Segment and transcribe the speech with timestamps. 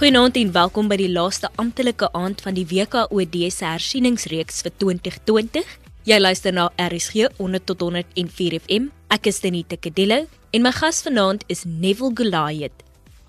[0.00, 5.74] Goeienaand en welkom by die laaste amptelike aand van die WKOD se hersieningsreeks vir 2020.
[6.08, 8.86] Jy luister na RSG 100 tot 104 FM.
[9.12, 10.22] Ek is Denita Kadello
[10.56, 12.80] en my gas vanaand is Neville Goliath.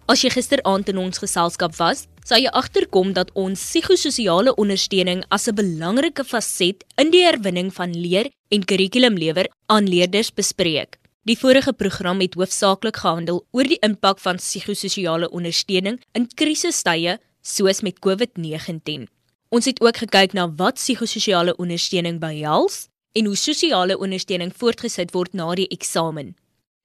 [0.07, 5.51] As jy gisteraand in ons geselskap was, sou jy agterkom dat ons psigososiale ondersteuning as
[5.51, 11.00] 'n belangrike faset in die herwinning van leer en kurrikulumlewer aan leerders bespreek.
[11.24, 17.82] Die vorige program het hoofsaaklik gehandel oor die impak van psigososiale ondersteuning in krisistye soos
[17.86, 19.06] met COVID-19.
[19.54, 25.38] Ons het ook gekyk na wat psigososiale ondersteuning behels en hoe sosiale ondersteuning voortgesit word
[25.38, 26.34] na die eksamen.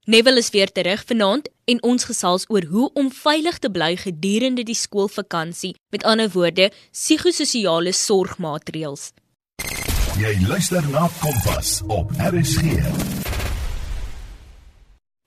[0.04, 4.62] Neville is weer terug vanaand en ons gesels oor hoe om veilig te bly gedurende
[4.68, 9.12] die skoolvakansie, met ander woorde, psigososiale sorgmaatreëls.
[10.20, 13.15] Jy luister na Kompas op RSG.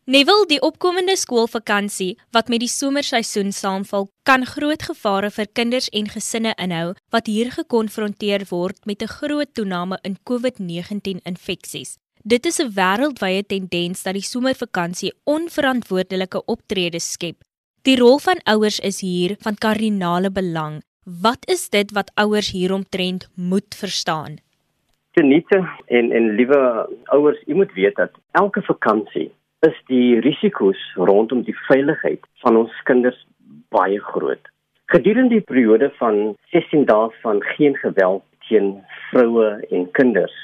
[0.09, 6.09] Neville, die opkomende skoolvakansie wat met die somerseisoen saamval, kan groot gevare vir kinders en
[6.09, 11.99] gesinne inhou wat hier gekonfronteer word met 'n groot toename in COVID-19 infeksies.
[12.25, 17.37] Dit is 'n wêreldwye tendens dat die somervakansie onverantwoordelike optredes skep.
[17.83, 20.81] Die rol van ouers is hier van kardinale belang.
[21.21, 24.39] Wat is dit wat ouers hieromtrent moet verstaan?
[25.11, 29.31] Tenite en en liewe ouers, u moet weet dat elke vakansie
[29.67, 33.19] is die risiko's rondom die veiligheid van ons kinders
[33.75, 34.41] baie groot.
[34.89, 38.79] Gedurende die periode van 16 dae van geen geweld teen
[39.09, 40.37] vroue en kinders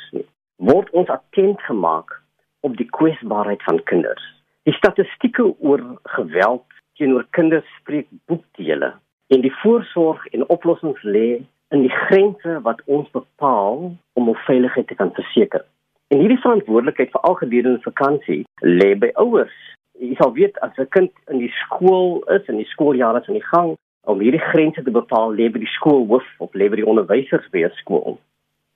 [0.55, 2.13] word ons attent gemaak
[2.67, 4.23] op die kwesbaarheid van kinders.
[4.63, 5.81] Die statistieke oor
[6.17, 6.66] geweld
[6.97, 8.94] teenoor kinders spreek boekdele
[9.33, 11.41] en die voorsorg en oplossings lê
[11.73, 15.66] in die grense wat ons bepaal om ons veiligheid te kan verseker.
[16.13, 19.55] En hierdie verantwoordelikheid vir al gedurende vakansie lê by ouers.
[19.97, 23.39] Jy sal weet as 'n kind in die skool is en die skooljaar is aan
[23.39, 23.73] die gang,
[24.05, 27.65] om hierdie grense te bepaal lê by die skoolhoof of lê by die onderwysers by
[27.65, 28.19] 'n skool.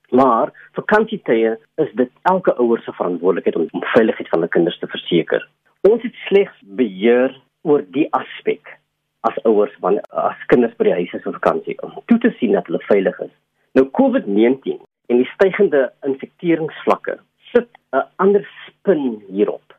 [0.09, 4.87] Maar vakansietye is dit elke ouer se verantwoordelikheid om die veiligheid van hulle kinders te
[4.87, 5.49] verseker.
[5.81, 8.79] Ons het slegs beheer oor die aspek
[9.21, 12.51] as ouers van as kinders by die huis is op vakansie om toe te sien
[12.51, 13.35] dat hulle veilig is.
[13.73, 17.17] Nou COVID-19 en die stygende infekteringsvlakke
[17.51, 19.73] sit 'n ander spin hierop.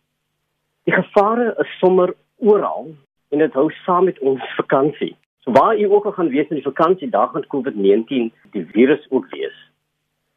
[0.85, 2.95] Die gevare is sommer oral
[3.31, 5.17] en dit hou saam met ons vakansie.
[5.39, 9.07] So waar u ook al gaan wees in die vakansie, daar gaan COVID-19 die virus
[9.11, 9.59] ook wees.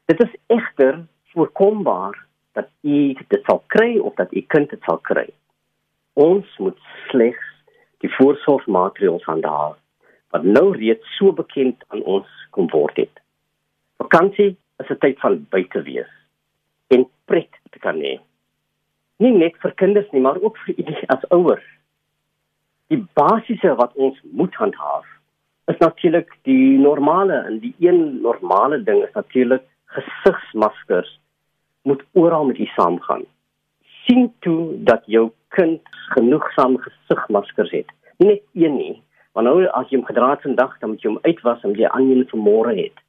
[0.05, 4.97] Dit is egter voorkombaar dat u dit sal kry of dat u kind dit sal
[4.97, 5.29] kry.
[6.13, 7.45] Ons moet slegs
[7.97, 9.77] die voorsorgmaatreëls handhaaf
[10.29, 13.21] wat nou reeds so bekend aan ons kom word het.
[13.97, 16.11] Vakansie is 'n tyd van buite wees
[16.87, 18.19] en pret te kan hê.
[19.19, 21.67] Nie net vir kinders nie, maar ook vir u as ouers.
[22.87, 25.05] Die basiese wat ons moet handhaaf
[25.65, 31.19] is natuurlik die normale en die een normale ding is natuurlik gesigsmaskers
[31.83, 33.25] moet oral met u saamgaan.
[34.05, 35.81] sien toe dat jou kind
[36.15, 37.91] genoegsaam gesigmaskers het.
[38.17, 39.01] Nie net een nie,
[39.31, 41.89] want nou as jy hom gedra het vandag, dan moet jy hom uitwas en jy
[41.89, 43.02] aan een vir môre het.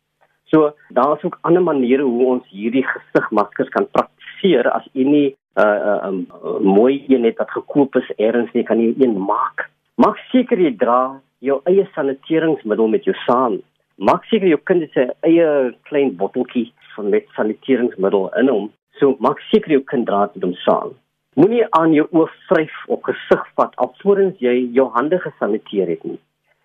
[0.55, 5.61] So daar's ook ander maniere hoe ons hierdie gesigmaskers kan praktiseer as u nie 'n
[5.63, 9.19] uh, uh, um, uh, mooi een het wat gekoop is eers nie kan jy een
[9.19, 9.71] maak.
[9.95, 13.59] Maak seker jy dra jou eie saniteringsmiddel met jou saam.
[13.97, 18.71] Maak seker jou kind se eie klein botteltjie van met saniteringsmiddel in hom.
[18.99, 20.91] So maak seker jou kind dra dit hom saam.
[21.35, 26.19] Moenie aan jou oë vryf of gesig vat alvorens jy jou hande gesaniteer het nie.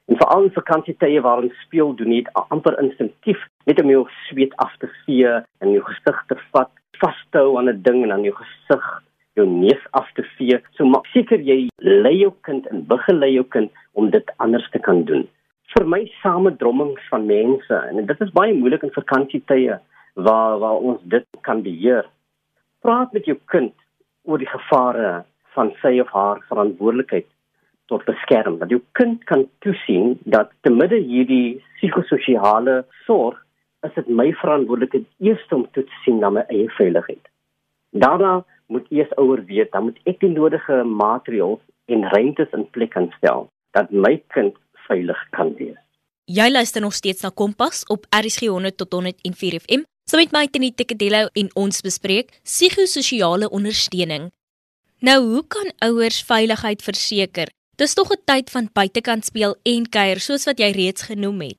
[0.10, 4.56] En veral in vakansietye waar ons speel doen dit amper instinktief net om jou sweet
[4.64, 8.34] af te vee en jou gesig te vat, vashou aan 'n ding en aan jou
[8.34, 8.88] gesig
[9.38, 10.58] jou neus af te vee.
[10.78, 14.80] So maak seker jy lei jou kind en begelei jou kind om dit anders te
[14.80, 15.28] kan doen.
[15.78, 19.80] Vir my samedrommings van mense en dit is baie moeilik in vakansietye
[20.16, 22.06] waar waar ons dit kan beheer.
[22.82, 23.74] Praat met jou kind
[24.24, 25.24] oor die gevare
[25.54, 27.28] van sy of haar verantwoordelikheid
[27.90, 33.40] tot beskerm dat jou kind kan toesien dat te midde hierdie psigososiale sorg
[33.88, 37.22] is dit my verantwoordelikheid eers om toe te sien na my eie veiligheid.
[37.92, 38.40] Daarna
[38.70, 43.48] moet eers ouer weet dan moet ek die nodige maatreëls en ruimtes in plek instel
[43.78, 44.58] dat my kind
[44.88, 45.80] veilig kan wees.
[46.30, 49.86] Jy luister nog steeds na Kompas op RSG 100 tot 104 FM.
[50.10, 54.30] Saam met my Tini Tekedello en ons bespreek psigososiale ondersteuning.
[55.02, 60.20] Nou, hoe kan ouers veiligheid verseker Dis tog 'n tyd van buitekant speel en kuier
[60.20, 61.58] soos wat jy reeds genoem het.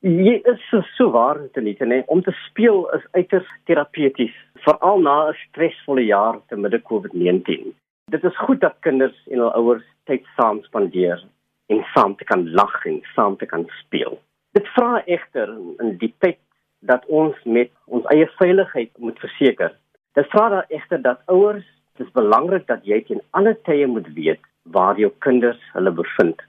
[0.00, 2.02] Jy is so, so waar te net nee.
[2.06, 4.34] Om te speel is uiters terapeuties,
[4.66, 7.72] veral na 'n stresvolle jaar te midde COVID-19.
[8.10, 11.22] Dit is goed dat kinders en hul ouers tyd saam spandeer.
[11.66, 14.18] en saam te kan lag en saam te kan speel.
[14.52, 15.48] Dit vra egter
[15.78, 16.38] in die tyd
[16.80, 19.74] dat ons met ons eie veiligheid moet verseker.
[20.12, 24.08] Dit vra dan egter dat ouers, dit is belangrik dat jy teen alle tye moet
[24.14, 26.42] weet waar jou kinders hulle bevind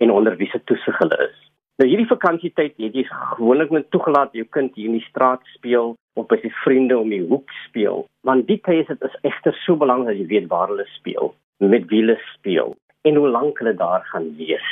[0.00, 1.38] en onder wie se toesig hulle is.
[1.80, 5.94] Nou hierdie vakansietyd het jy gewoonlik net toegelaat jou kind hier in die straat speel
[6.20, 8.04] of by sy vriende om die hoek speel.
[8.28, 11.32] Want die tyd is dit is egter so belangrik dat jy weet waar hulle speel,
[11.64, 12.76] met wie hulle speel
[13.08, 14.68] en hoe lank hulle daar gaan wees.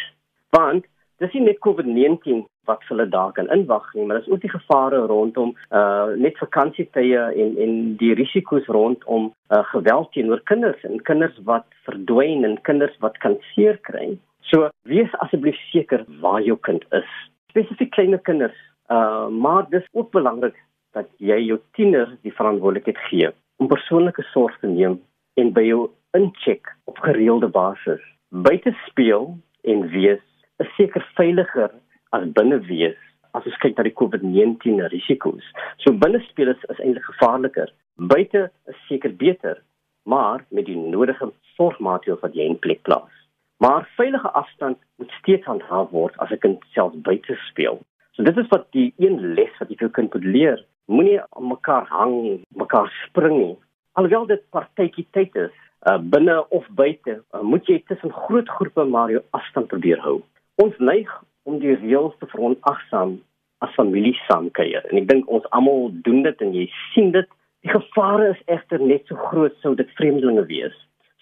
[0.53, 0.85] Want
[1.23, 5.01] dis nie net COVID-19 wat hulle daar kan inwag nie, maar daar's ook die gevare
[5.11, 11.39] rondom uh net vakansietye en en die risiko's rondom uh geweld teenoor kinders en kinders
[11.51, 14.15] wat verdwyn en kinders wat kan seer kry.
[14.51, 17.11] So wees asseblief seker waar jou kind is.
[17.51, 18.57] Spesifiek klein kinders.
[18.91, 20.57] Uh maar dis ook belangrik
[20.97, 25.01] dat jy jou tiener die verantwoordelikheid gee om persoonlike sorg te neem
[25.41, 28.03] en by jou incheck op gereelde basis.
[28.29, 30.25] Buite speel en wees
[30.63, 31.71] is seker veiliger
[32.17, 32.99] as binne wees
[33.37, 35.45] as ons kyk na die COVID-19 risiko's.
[35.85, 37.71] So binne speel is, is eintlik gevaarliker.
[38.11, 39.61] Buite is seker beter,
[40.09, 43.13] maar met die nodige sorgmaatreëls wat jy in plek plaas.
[43.63, 47.81] Maar veilige afstand moet steeds handhaaf word as 'n kind self buite speel.
[48.15, 50.65] So dit is wat die een les wat jy vir kind moet leer.
[50.87, 53.57] Moenie aan mekaar hang, mekaar spring nie.
[53.93, 55.55] Alhoewel dit partytjie tyd is,
[55.87, 60.23] uh, binne of buite, uh, moet jy tussen groot groepe maar jou afstand probeer hou.
[60.59, 61.11] Ons neig
[61.47, 63.13] om die reëls te veronagsaam
[63.63, 64.83] as familie saamkuier.
[64.91, 67.29] En ek dink ons almal doen dit en jy sien dit.
[67.63, 70.75] Die gevare is egter net so groot sou dit vreemdelinge wees.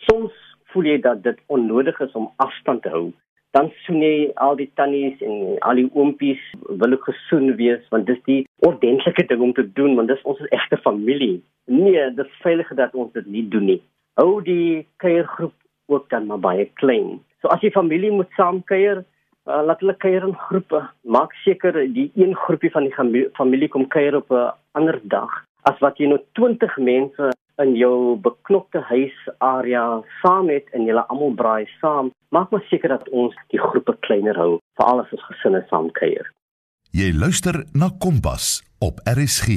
[0.06, 0.32] Soms
[0.72, 3.10] voel jy dat dit onnodig is om afstand te hou.
[3.56, 8.08] Dan soen jy al die tannies en al die oompies wil ek gesoen wees want
[8.08, 8.38] dis die
[8.68, 11.42] ordentlike ding om te doen want dis ons egte familie.
[11.68, 13.82] Nee, dit is veiliger dat ons dit nie doen nie.
[14.16, 15.52] Hou die kuiergroep
[15.92, 17.18] ook dan maar baie klein.
[17.44, 19.04] So as jy familie moet saamkuier,
[19.46, 20.82] uh, laat hulle kuier in groepe.
[21.02, 25.78] Maak seker die een groepie van die familie kom kuier op 'n ander dag as
[25.82, 27.32] wat jy nou 20 mense
[27.62, 32.12] in jou beknopte huisarea saam het en julle almal braai saam.
[32.34, 36.28] Maak maar seker dat ons die groepe kleiner hou, veral as ons gesinne saam kuier.
[36.96, 39.48] Jy luister na Kompas op RSG.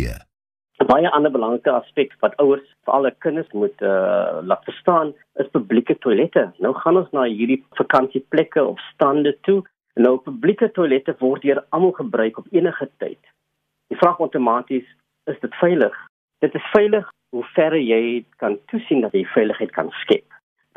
[0.80, 5.52] 'n Baie ander belangrike aspek wat ouers vir alle kinders moet uh, laat verstaan, is
[5.52, 6.52] publieke toilette.
[6.64, 9.60] Nou gaan ons na hierdie vakansieplekke of stande toe
[10.00, 13.20] Nou publieke toilette word deur almal gebruik op enige tyd.
[13.92, 14.88] Die vraag outomaties
[15.28, 15.96] is dit veilig?
[16.40, 20.24] Dit is veilig hoe ver jy kan toesien dat jy veiligheid kan skep.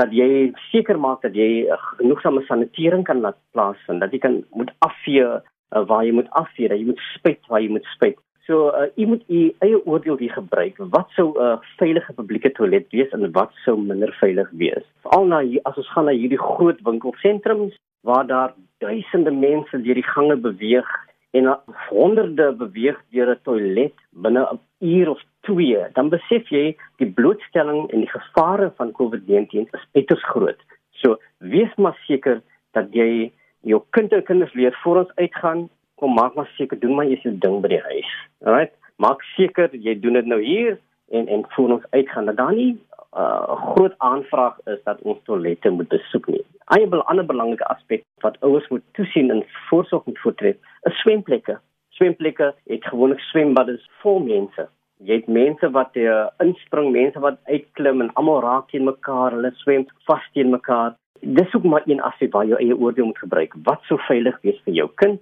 [0.01, 1.69] Dat jy seker maak dat jy
[2.01, 6.73] genoegsame sanitering kan laat plaasvind, dat jy kan moet afvee uh, waar jy moet afvee,
[6.73, 8.19] dat jy moet spuit waar jy moet spuit.
[8.47, 10.81] So uh, jy moet u eie oordeel hier gebruik.
[10.91, 14.85] Wat sou 'n uh, veilige publieke toilet wees en wat sou minder veilig wees?
[15.03, 19.95] Veral na hier, as ons gaan na hierdie groot winkelsentrums waar daar duisende mense deur
[19.95, 20.89] die gange beweeg
[21.31, 21.59] en
[21.89, 27.91] honderde beweeg deur 'n toilet binne 'n uur of twee, dan besef jy die blootstelling
[27.91, 30.61] en die gevare van COVID-19 is uiters groot.
[30.91, 32.43] So wees maar seker
[32.73, 35.69] dat jy jou kind en kinders leer voor ons uitgaan,
[36.03, 38.15] kom maak maar seker doen maar jy se ding by die huis.
[38.45, 38.75] Alright?
[39.03, 40.79] Maak seker jy doen dit nou hier
[41.13, 45.19] en en voor ons uitgaan dat daar nie 'n uh, groot aanvraag is dat ons
[45.25, 46.45] toilette moet besoek nie.
[46.77, 51.59] 'n ander belangrike aspek wat ouers moet toesien en voorsorg moet voortref, is swemplekke.
[51.89, 54.69] Swemplekke het gewoonlik swembadde vol mense.
[54.97, 59.51] Jy het mense wat uh, inspring, mense wat uitklim en almal raak teen mekaar, hulle
[59.55, 60.95] swem vas teen mekaar.
[61.21, 63.55] Dis ook maar een aspek waar jy eie oordeel moet gebruik.
[63.63, 65.21] Wat sou veilig wees vir jou kind?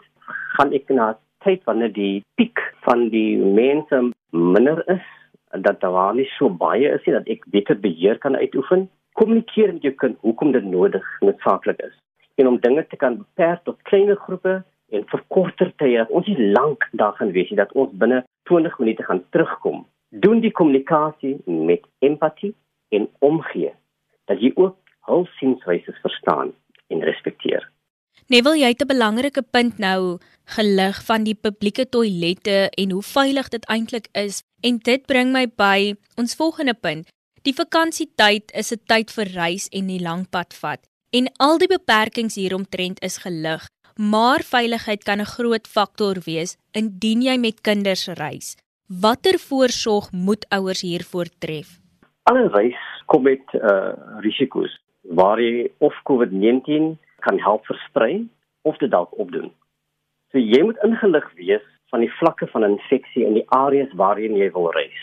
[0.56, 1.12] Gaan ek na
[1.44, 5.04] tyd wanneer die piek van die mense minder is
[5.64, 8.88] dat daar nie so baie is nie dat ek beter beheer kan uitoefen.
[9.18, 11.96] Kommunikeer met jou kind hoekom dit nodig noodsaaklik is
[12.40, 14.60] en om dinge te kan beperk tot kleiner groepe
[14.96, 16.06] en vir korter tye.
[16.08, 19.84] Ons is lank daar gaan wees dat ons binne 20 minute gaan terugkom.
[20.24, 22.54] Doen die kommunikasie met empatie
[22.96, 23.74] en omgee
[24.30, 24.76] dat jy ook
[25.10, 26.54] hul sienwyse verstaan
[26.88, 27.66] en respekteer.
[28.30, 30.18] Neville, jy het 'n belangrike punt nou
[30.56, 34.42] gelig van die publieke toilette en hoe veilig dit eintlik is.
[34.62, 37.08] En dit bring my by ons volgende punt.
[37.42, 40.78] Die vakansietyd is 'n tyd vir reis en die lang pad vat.
[41.10, 47.22] En al die beperkings hieromtrent is gelig, maar veiligheid kan 'n groot faktor wees indien
[47.22, 48.56] jy met kinders reis.
[48.86, 51.80] Watter voorsorg moet ouers hiervoor tref?
[52.22, 58.26] Alle reis kom met uh risiko's waar jy of COVID-19 kan help versprei
[58.68, 59.50] of dit dalk opdoen.
[60.30, 64.50] So jy moet ingelig wees van die vlakke van infeksie in die areas waarheen jy
[64.54, 65.00] wil reis.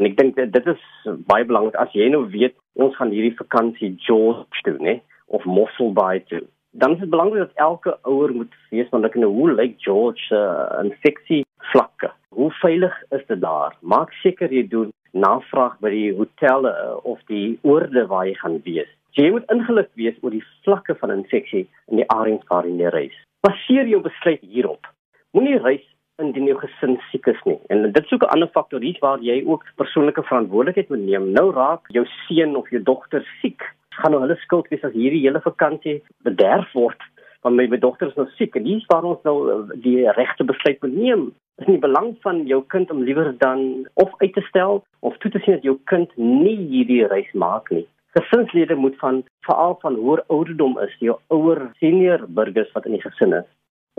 [0.00, 0.84] En ek dink dit is
[1.28, 5.92] baie belangrik as jy nou weet ons gaan hierdie vakansie George toe, né, of Mossel
[5.92, 6.46] Bay toe.
[6.72, 10.24] dan is dit belangrik dat elke ouer moet weet van ek nou hoe lyk George
[10.24, 11.42] se uh, infeksie
[11.72, 12.08] vlakke.
[12.32, 13.76] Hoe veilig is dit daar?
[13.80, 18.56] Maak seker jy doen navraag by die hotelle uh, of die oorde waar jy gaan
[18.64, 18.88] wees.
[19.12, 23.16] Jy moet ingelig wees oor die vlakke van infeksie in die areas waar jy reis.
[23.44, 24.88] Baseer jou besluit hierop.
[25.36, 25.84] Moenie reis
[26.22, 27.58] indien jou gesin siek is nie.
[27.68, 31.32] En dit is ook 'n ander faktor hier waar jy ook persoonlike verantwoordelikheid moet neem.
[31.32, 33.60] Nou raak jou seun of jou dogter siek.
[34.00, 37.00] Gaan nou hulle skuld wees as hierdie hele vakansie bederf word
[37.42, 40.44] want my, my dogter is nou siek en hier's waar ons nou eh, die regte
[40.44, 41.24] besluit moet neem.
[41.58, 44.84] Dit is in die belang van jou kind om liewer dan of uit te stel
[45.00, 49.22] of toe te sien dat jou kind nie hierdie reis maak nie gesinslede moet van
[49.46, 53.48] veral van hoër ouderdom is, jou ouer senior burgers wat in die gesin is,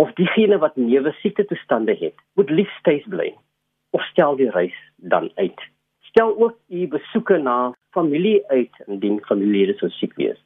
[0.01, 3.33] of diegene wat neuwe siekte toestande het, moet liefs tuis bly
[3.93, 5.59] of stel die reis dan uit.
[6.09, 10.39] Stel ook u besoeke na familie uit indien familielede so siek wees.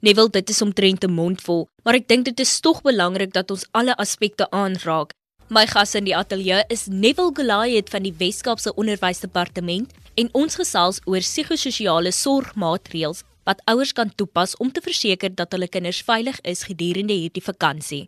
[0.00, 3.50] Neville, dit is omtrent 'n mond vol, maar ek dink dit is tog belangrik dat
[3.50, 5.14] ons alle aspekte aanraak.
[5.48, 10.98] My gas in die ateljee is Neville Goliath van die Wes-Kaapse Onderwysdepartement en ons gesels
[11.04, 16.64] oor psigososiale sorgmaatreëls wat ouers kan toepas om te verseker dat hulle kinders veilig is
[16.68, 18.06] gedurende hierdie vakansie.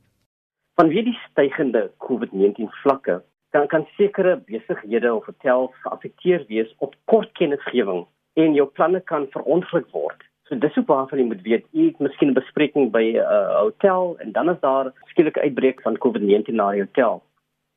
[0.80, 3.18] Vanweë die stygende COVID-19 vlakke,
[3.52, 8.06] kan kan sekere besighede of hotels geaffekteer wees op kort kennisgewing
[8.40, 10.24] en jou planne kan verongeluk word.
[10.48, 13.60] So dis ook waarvan jy moet weet, jy het miskien 'n bespreking by 'n uh,
[13.60, 17.22] hotel en dan is daar skielike uitbreek van COVID-19 na die hotel.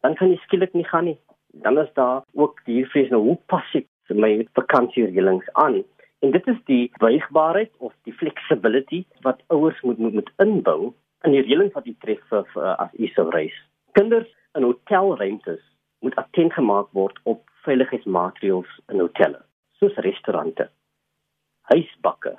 [0.01, 1.19] Dan kan jy skielik nie gaan nie.
[1.53, 5.81] Dan is daar ook die vrees nou hoe pas ek my vakansiereëlings aan.
[6.21, 10.93] En dit is die buigbaarheid of die flexibility wat ouers moet moet, moet inbou
[11.25, 13.55] in die reëlings wat jy tref vir, vir as jy sou reis.
[13.97, 15.63] Kinders in hotelruimtes
[16.01, 19.41] moet attent gemaak word op veiligheidsmaatreëls in hotelle,
[19.79, 20.69] soos restaurante,
[21.69, 22.37] huisbakke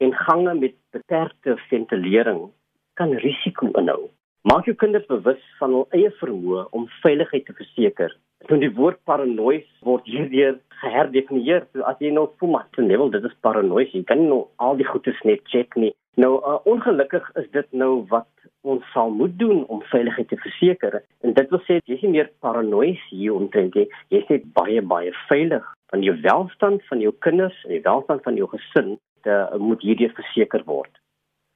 [0.00, 2.48] en gange met beperkte ventilering
[2.94, 4.08] kan risiko inhou.
[4.48, 8.14] Maak jou kinders bewus van hul eie vermoë om veiligheid te verseker.
[8.48, 13.10] Toen die woord paranoïes word hierdeur geherdefinieer, so as jy nou voel maar te level
[13.12, 15.92] dit is paranoïes, jy kan nou al die goedes net check nie.
[16.20, 18.28] Nou uh, ongelukkig is dit nou wat
[18.66, 21.00] ons sal moet doen om veiligheid te verseker.
[21.24, 24.82] En dit wil sê jy is nie meer paranoïes hier omtrent jy, jy is baie
[24.82, 25.66] baie veilig.
[25.92, 29.82] Van jou welstand van jou kinders en die welstand van jou gesin, dit uh, moet
[29.84, 30.92] hierdie verseker word.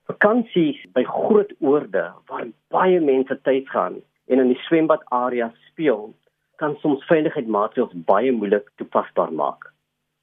[0.08, 6.12] Vakansies by groot oorde waar baie mense tyd gaan en in die swembad area speel,
[6.62, 9.70] kan soms veiligheidsmaatreëls baie moeilik toepasbaar maak.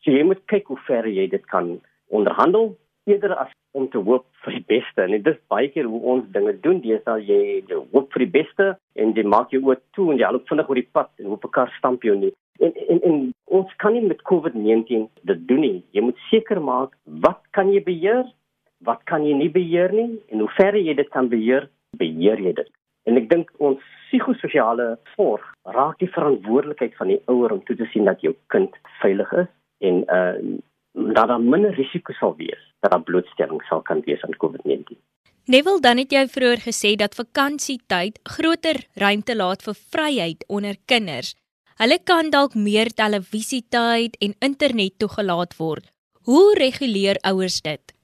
[0.04, 2.76] So jy moet kyk hoe ver jy dit kan onderhandel
[3.10, 5.04] eerder as om te hoop vir die beste.
[5.04, 8.34] En dit is baie keer hoe ons dinge doen, dis al jy, hoop vir die
[8.40, 8.68] beste
[9.00, 11.46] en jy maak jou oop toe en jy loop vinnig oor die pad en hoop
[11.46, 12.34] 'n kar stamp jou nie.
[12.60, 15.84] En, en en ons kan nie met COVID-19 dit doen nie.
[15.92, 18.26] Jy moet seker maak wat kan jy beheer
[18.86, 22.54] wat kan jy nie beheer nie en hoe ver jy dit kan beheer, beheer jy
[22.54, 22.70] dit.
[23.10, 25.46] En ek dink ons psigososiale sorg
[25.78, 29.50] raak die verantwoordelikheid van die ouer om toe te sien dat jou kind veilig is
[29.90, 30.60] en uh
[30.92, 34.98] dat daar minder risiko sal wees dat daar blootstelling sal kan wees aan COVID-19.
[35.46, 41.32] Neville dan het jy vroeër gesê dat vakansietyd groter ruimte laat vir vryheid onder kinders.
[41.82, 45.88] Hulle kan dalk meer televisietyd en internet toegelaat word.
[46.28, 47.96] Hoe reguleer ouers dit?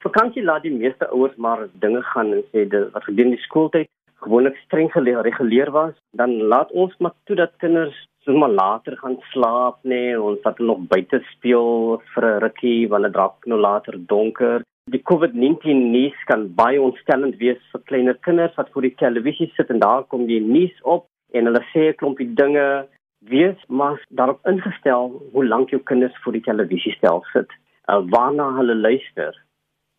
[0.00, 3.88] Vakansie laat die meeste ouers maar dinge gaan en sê dit wat gedurende die skooltyd
[4.24, 9.78] gewoonlik streng gereguleer was, dan laat ons maar toe dat kinders sommer later gaan slaap
[9.82, 13.58] nê, nee, ons laat hulle nog buite speel vir 'n rukkie wanneer dit raak nou
[13.60, 14.64] later donker.
[14.90, 19.70] Die COVID-19 nuus kan baie ontstellend wees vir kleiner kinders wat voor die televisie sit
[19.70, 22.86] en daar kom die nuus op en hulle sê 'n klompie dinge.
[23.20, 27.50] Wees maar daarop ingestel hoe lank jou kinders voor die televisie stel sit,
[27.88, 29.36] uh, waarna hulle luister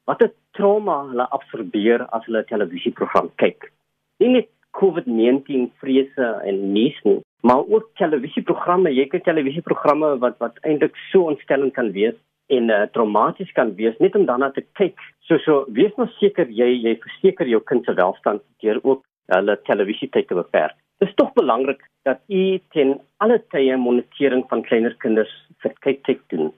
[0.10, 3.72] wat 'n trauma hulle absorbeer as hulle 'n televisieprogram kyk.
[4.20, 10.60] Nie net COVID-19 vrese en nuus nie, maar ook televisieprogramme, jy kyk televisieprogramme wat wat
[10.64, 12.16] eintlik so ontstellend kan wees
[12.48, 15.00] en uh, traumaties kan wees net om daarna te kyk.
[15.28, 19.04] So so wees nou seker jy jy verseker jou kind se welstand deur ook
[19.36, 20.76] hulle televisietyd te beperk.
[21.00, 25.32] Dit is tog belangrik dat u ten alle tye monitering van kleiner kinders
[25.64, 26.52] vir kyk kyk doen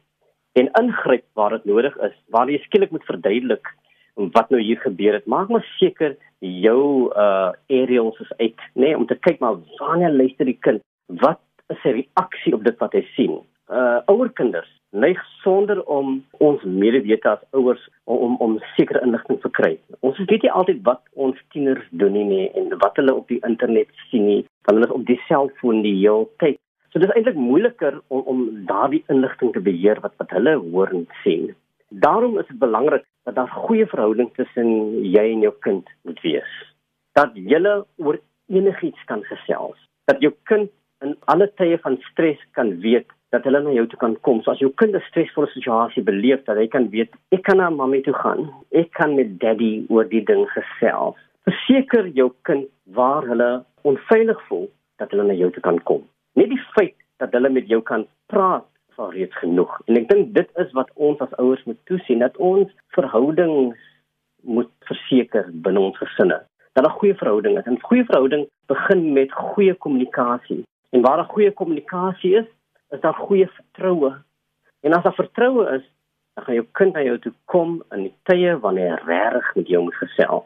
[0.60, 3.72] en ingryp waar dit nodig is, waar jy skielik moet verduidelik
[4.16, 5.26] wat nou hier gebeur het.
[5.26, 10.14] Maak maar seker jou uh aerials is uit, nê, nee, om te kyk maar wanneer
[10.14, 10.84] luister die kind,
[11.24, 11.42] wat
[11.74, 13.40] is sy reaksie op dit wat hy sien.
[13.72, 19.40] Uh ouer kinders neig sonder om ons medewete as ouers om om, om sekere inligting
[19.42, 19.72] te kry.
[20.06, 23.42] Ons weet nie altyd wat ons tieners doen nie, nie en wat hulle op die
[23.48, 26.60] internet sien nie, want hulle is op die selfoon die hele tyd.
[26.94, 31.08] So dis eintlik moeiliker om om daardie inligting te beheer wat wat hulle hoor en
[31.24, 31.48] sien.
[32.06, 34.70] Daarom is dit belangrik dat daar goeie verhouding tussen
[35.16, 36.52] jy en jou kind moet wees.
[37.18, 38.20] Dat julle oor
[38.54, 39.80] enigiets kan gesels.
[40.06, 40.70] Dat jou kind
[41.02, 44.44] in alle tye van stres kan weet dat hulle na jou toe kan kom.
[44.44, 47.70] So as jou kind 'n stresvolle situasie beleef, dat hy kan weet, ek kan na
[47.70, 48.54] mamma toe gaan.
[48.72, 51.18] Ek kan met daddy oor die ding gesels.
[51.50, 56.04] Verseker jou kind waar hulle onveilig voel dat hulle na jou toe kan kom.
[56.34, 59.74] Net die feit dat hulle met jou kan praat is al reeds genoeg.
[59.88, 63.80] En ek dink dit is wat ons as ouers moet toesien dat ons verhoudings
[64.44, 66.42] moet verseker binne ons gesinne.
[66.74, 67.66] Dat 'n goeie verhouding is.
[67.66, 70.64] 'n Goeie verhouding begin met goeie kommunikasie.
[70.92, 72.46] En waar 'n goeie kommunikasie is,
[72.90, 74.14] is daar goeie vertroue.
[74.82, 75.84] En as daar vertroue is,
[76.34, 79.68] dan gaan jou kind na jou toe kom in die tye wanneer hy reg met
[79.68, 80.46] jou moet gesels.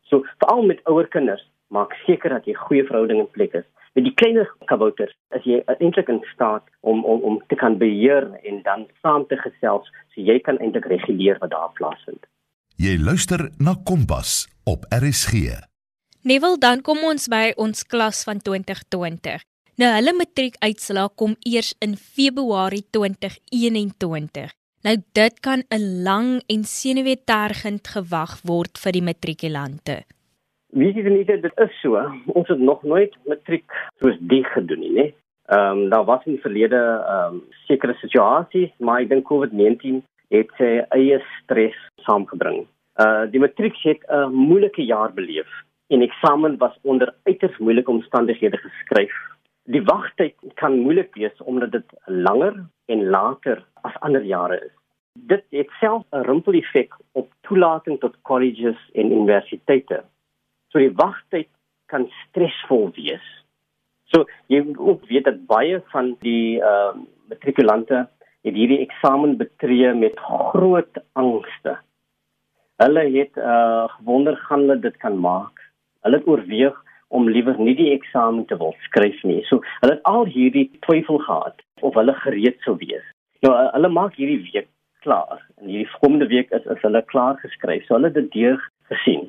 [0.00, 3.68] So veral met ouer kinders, maak seker dat jy goeie verhouding in plek is.
[3.96, 8.28] Met die kleiner kabouters is jy eintlik in staat om om om te kan beheer
[8.48, 12.22] en dan saam te gesels so jy kan eintlik reguleer wat daar plaasvind.
[12.80, 15.60] Jy luister na Kompas op RSG.
[16.24, 19.42] Neville, dan kom ons by ons klas van 2020.
[19.80, 24.52] Nou hulle matriekuitslae kom eers in Februarie 2021.
[24.86, 30.04] Nou dit kan 'n lang en senuweetergend gewag word vir die matrikulante.
[30.72, 32.00] Wie sê nie dit is so?
[32.32, 35.06] Ons het nog nooit matriek soos die gedoen nie, né?
[35.52, 40.00] Ehm um, daar was in die verlede ehm um, sekere situasies, maar ek dink COVID-19
[40.32, 41.76] het sy eie stres
[42.06, 42.64] saamgebring.
[43.04, 45.50] Uh die matriek het 'n moeilike jaar beleef
[45.92, 49.12] en eksamen was onder uiters moeilike omstandighede geskryf
[49.70, 54.72] Die wagtyd kan moeilik wees omdat dit langer en later as ander jare is.
[55.12, 60.04] Dit het self 'n rimpel-effek op toelating tot colleges en universiteite.
[60.72, 61.50] So die wagtyd
[61.92, 63.24] kan stresvol wees.
[64.12, 66.92] So jy moet ook weet dat baie van die uh
[67.32, 68.06] matrikulante
[68.44, 71.76] het hierdie eksamen betree met groot angste.
[72.82, 75.60] Hulle het uh gewonder gaan hulle dit kan maak.
[76.04, 79.42] Hulle het oorweeg om liewer nie die eksamen te wil skryf nie.
[79.48, 83.04] So hulle het al hierdie twyfel gehad of hulle gereed sou wees.
[83.44, 84.68] Nou hulle maak hierdie week
[85.04, 87.84] klaar en hierdie volgende week is is hulle klaar geskryf.
[87.86, 88.60] So hulle het dit deur
[88.92, 89.28] gesien.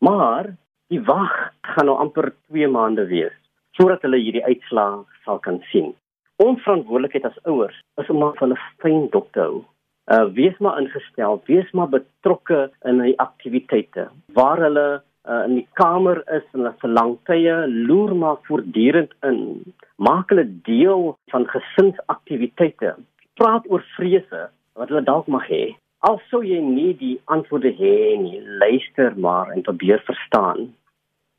[0.00, 0.54] Maar
[0.88, 3.36] die wag gaan nou amper 2 maande wees
[3.78, 5.92] voordat hulle hierdie uitslae sal kan sien.
[6.40, 9.60] Ons verantwoordelikheid as ouers is om maar hulle fyn dop te hou.
[10.10, 14.86] Uh wees maar ingestel, wees maar betrokke in die aktiwiteite waar hulle
[15.28, 19.40] uh, in die kamer is en hulle verlang tye loer maar voortdurend in
[20.08, 22.96] maak hulle deel van gesinsaktiwiteite
[23.40, 24.48] praat oor vrese
[24.80, 25.64] wat hulle dalk mag hê
[26.08, 30.70] al sou jy nie die antwoorde hê nie luister maar en probeer verstaan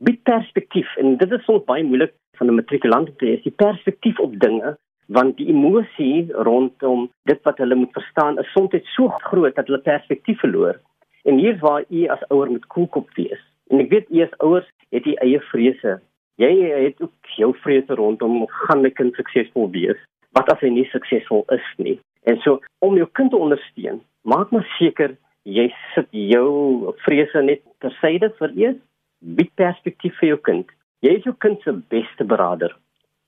[0.08, 4.19] bied perspektief en dit is soms baie moeilik van 'n matrikulant te hê die perspektief
[4.19, 4.76] op dinge
[5.17, 9.88] want die emosie rondom dit wat hulle moet verstaan is soms so groot dat hulle
[9.91, 10.80] perspektief verloor
[11.26, 15.06] en hier's waar u as ouer moet koelkop wees En ek weet eers ouers het
[15.08, 16.00] die eie vrese.
[16.41, 20.00] Jy het ook jou vrese rondom gaan my kind suksesvol wees.
[20.36, 21.97] Wat as hy nie suksesvol is nie?
[22.28, 27.64] En so om jou kind te ondersteun, maak maar seker jy sit jou vrese net
[27.82, 28.80] tersyde vir eers
[29.22, 30.68] bied perspektief vir jou kind.
[31.02, 32.76] Jy is jou kind se beste beraader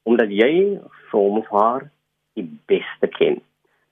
[0.04, 0.52] omdat jy
[1.10, 1.86] vir hom of haar
[2.36, 3.40] die beste ken.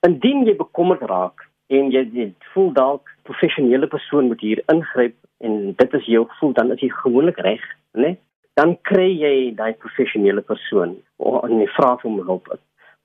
[0.06, 5.72] Indien jy bekommerd raak en jy, jy voel dalk professionele persoon moet hier ingryp en
[5.78, 7.64] dit is jou gevoel dan is jy gewoonlik reg,
[7.96, 8.18] né?
[8.60, 12.52] Dan kry jy daai professionele persoon en jy vra vir hom hulp.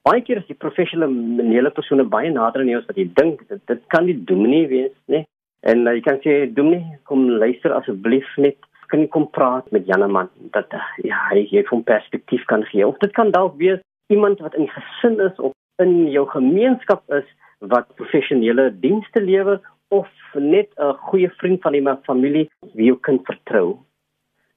[0.07, 3.40] Baie keer is die professionele persone baie nader aan jou as wat jy dink.
[3.51, 5.25] Dit dit kan die dominee wees, né?
[5.66, 8.59] En uh, jy kan sê dominee, kom luister asseblief net.
[8.92, 12.87] Kan jy kom praat met Janeman dat uh, ja, hy gee hom perspektief kan gee.
[12.87, 13.83] Of dit kan dalk wees
[14.14, 17.27] iemand wat in gesin is of in jou gemeenskap is
[17.75, 19.59] wat professionele dienste lewer
[19.90, 22.47] of net 'n goeie vriend van die familie
[22.79, 23.79] wie jou kind vertrou.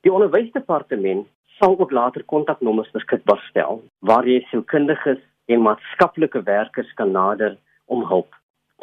[0.05, 1.25] Die onderwysdepartement
[1.57, 8.05] sal ook later kontaknommers beskikbaar stel waar jy sielkundiges en maatskaplike werkers kan nader om
[8.05, 8.35] hulp.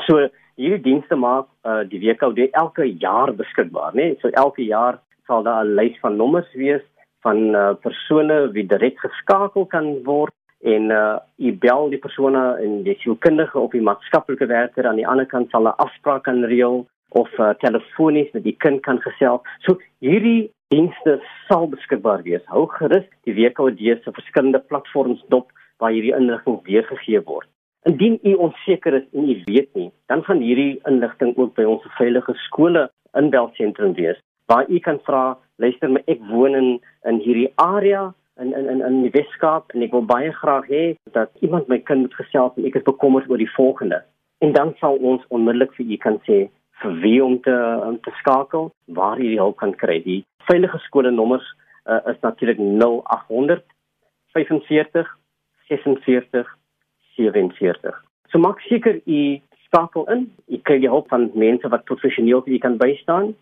[0.06, 0.26] So
[0.56, 4.10] hierdie dienste maak uh, die WKD elke jaar beskikbaar, né?
[4.10, 4.18] Nee?
[4.22, 6.82] So elke jaar sal daar 'n lys van nommers wees
[7.22, 12.82] van uh, persone wie direk geskakel kan word en uh u bel die persone en
[12.82, 16.86] die sielkundige of die maatskaplike werker aan die ander kant sal 'n afspraak kan reël
[17.08, 19.40] of uh, telefonies met die kind kan gesels.
[19.64, 22.42] So hierdie dienste sal beskikbaar wees.
[22.46, 27.48] Hou gerus die WKD se verskillende platforms dop waar hierdie inligting weergegee word.
[27.86, 31.84] Indien u onseker is en u weet nie, dan gaan hierdie inligting ook by ons
[31.98, 36.68] veilige skole inbelsentrum wees waar u kan vra, luister my ek woon in
[37.10, 40.84] in hierdie area in in in in die Weskaap en ek wil baie graag hê
[41.18, 44.02] dat iemand my kind moet gesels en ek is bekommerd oor die volgende.
[44.44, 46.38] En dan sal ons onmiddellik vir u kan sê
[46.82, 47.56] vir wie om te
[47.88, 50.00] om te skakel, waar die hulp kan kry.
[50.04, 51.46] Die veilige skole nommers
[51.88, 53.64] uh, is natuurlik 0800
[54.36, 55.08] 45
[55.68, 56.46] 46
[57.16, 57.94] 47.
[58.30, 59.20] So maak seker u
[59.66, 60.26] skakel in.
[60.46, 63.34] U kry die hulp van mense wat professioneel vir u kan bystaan,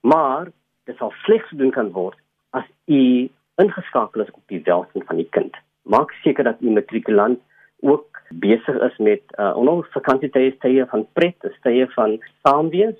[0.00, 0.50] maar
[0.88, 2.18] dit sal slegs doen kan word
[2.56, 3.28] as u
[3.62, 5.56] ingeskakel is op die welstand van die kind.
[5.82, 7.40] Maak seker dat u matrikulant
[7.80, 12.98] ook besig is met uh onder vakansietye tye van pret, tye van saamwees.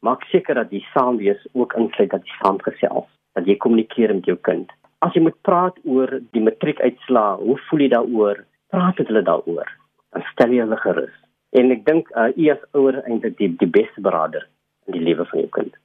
[0.00, 4.38] Maak seker dat die saamwees ook insluit dat jy saamgesels, dat jy kommunikeer met jou
[4.42, 4.72] kind.
[5.04, 8.40] As jy moet praat oor die matriekuitslae, hoe voel jy daaroor?
[8.74, 9.68] Praat met hulle daaroor.
[10.14, 11.18] Dan stel jy hulle gerus.
[11.56, 14.48] En ek dink uh u as ouer eintlik die die beste beraader
[14.88, 15.76] in die lewe van jou kind.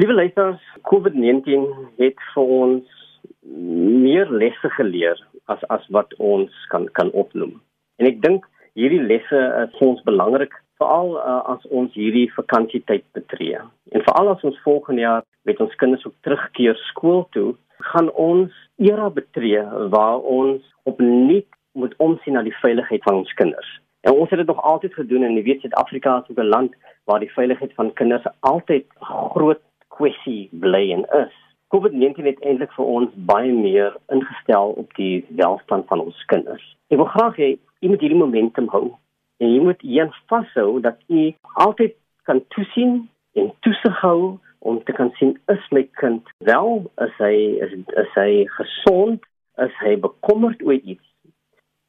[0.00, 1.68] Liewe luisters, COVID-19
[2.00, 2.98] het vir ons
[3.46, 5.20] meer lesse geleer
[5.52, 7.54] as as wat ons kan kan opnoem.
[8.00, 13.04] En ek dink hierdie lesse is vir ons belangrik veral uh, as ons hierdie vakansietyd
[13.16, 13.60] betree.
[13.92, 17.52] En veral as ons volgende jaar met ons kinders op terugkeer skool toe,
[17.90, 19.62] gaan ons era betree
[19.94, 23.70] waar ons opnuut moet omsien na die veiligheid van ons kinders.
[24.02, 27.20] En ons het dit nog altyd gedoen en jy weet Suid-Afrika is 'n land waar
[27.20, 28.86] die veiligheid van kinders altyd
[29.34, 31.34] groot kwessie bly en is.
[31.74, 36.76] COVID-19 het eintlik vir ons baie meer ingestel op die welstand van ons kinders.
[36.88, 38.92] Ek wil graag hê jy moet hierdie momentum hou
[39.38, 41.94] en jy moet een vashou dat jy altyd
[42.28, 46.84] kan toesien en toesig hou om te kan sien is my kind wel?
[47.02, 47.34] Is hy
[47.66, 49.26] is, is hy gesond?
[49.62, 51.04] Is hy bekommerd oor iets?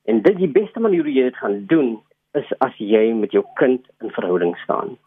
[0.10, 1.96] En dit die beste manier hoe jy dit gaan doen
[2.38, 4.98] is as jy met jou kind in verhouding staan.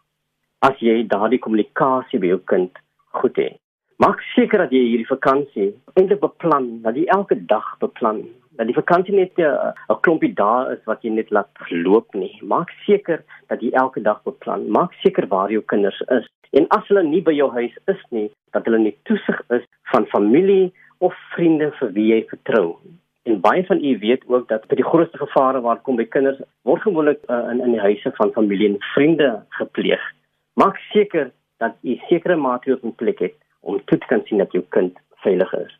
[0.65, 2.79] As jy daardie kommunikasie by jou kind
[3.19, 3.59] goed het
[3.97, 8.19] Maak seker dat jy hierdie vakansie eintlik beplan, dat jy elke dag beplan.
[8.57, 9.47] Dat die vakansie net 'n
[9.89, 12.37] uh, klompie dae is wat jy net laat loop nie.
[12.45, 14.69] Maak seker dat jy elke dag beplan.
[14.69, 16.27] Maak seker waar jou kinders is.
[16.53, 20.05] En as hulle nie by jou huis is nie, dat hulle nie toesig is van
[20.13, 22.77] familie of vriende vir wie jy vertrou.
[23.25, 26.37] En baie van u weet ook dat by die grootste gevare waar kom by kinders
[26.69, 30.05] word gewoonlik uh, in in die huise van familie en vriende gepleeg.
[30.53, 34.55] Maak seker dat u sekere maatreëls in plek het om toe te kan sien dat
[34.55, 35.73] jou kind veilig is.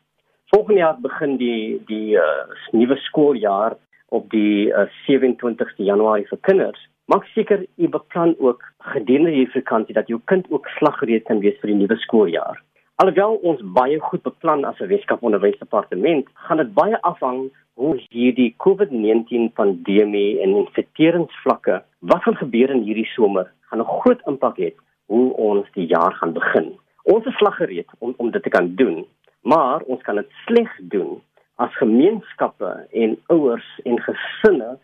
[0.52, 3.76] Volgende jaar begin die die uh, nuwe skooljaar
[4.16, 6.80] op die uh, 27ste Januarie vir kinders.
[7.12, 11.56] Maak seker u beplan ook gedurende hierdie vakansie dat jou kind ook slaggereed kan wees
[11.60, 12.60] vir die nuwe skooljaar.
[13.00, 18.54] Alhoewel ons baie goed beplan as 'n Weskaap Onderwysdepartement, gaan dit baie afhang hoe hierdie
[18.64, 24.72] COVID-19 pandemie en infekteringsvlakke wat gaan gebeur in hierdie somer, gaan 'n groot impak hê
[25.06, 26.72] hoe ons die jaar gaan begin.
[27.08, 29.06] Ons is slaggereed om om dit te kan doen,
[29.40, 31.22] maar ons kan dit slegs doen
[31.56, 34.76] as gemeenskappe en ouers en gesinne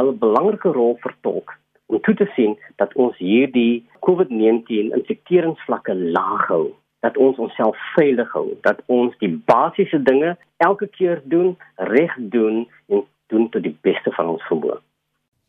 [0.00, 6.66] 'n belangrike rol vertolk om toe te sien dat ons hierdie COVID-19 infekteringsvlakke laag hou,
[7.00, 12.68] dat ons onsself veilig hou, dat ons die basiese dinge elke keer doen, reg doen
[12.86, 14.78] en doen tot die beste van ons vermoë.